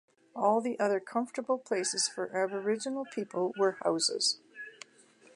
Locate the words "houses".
3.83-4.39